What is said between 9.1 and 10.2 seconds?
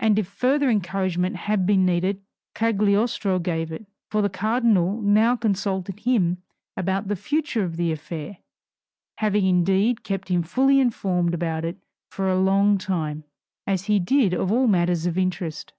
having indeed